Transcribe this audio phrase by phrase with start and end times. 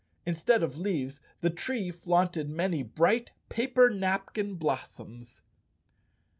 [0.25, 5.43] Instead of leaves, the tree flaunted many bright paper napkin blossoms.